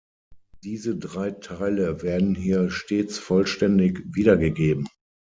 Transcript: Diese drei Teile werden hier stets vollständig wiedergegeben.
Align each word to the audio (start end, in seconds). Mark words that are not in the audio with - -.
Diese 0.63 0.97
drei 0.97 1.29
Teile 1.29 2.01
werden 2.01 2.33
hier 2.33 2.71
stets 2.71 3.19
vollständig 3.19 4.01
wiedergegeben. 4.15 4.87